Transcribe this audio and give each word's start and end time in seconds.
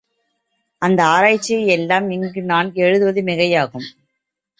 அந்த 0.81 1.03
ஆராய்ச்சியை 1.05 1.61
யெல்லாம் 1.67 2.07
இங்கு 2.11 2.41
நான் 2.43 2.71
எழுதுவது 2.75 3.21
மிகையாகும். 3.21 3.87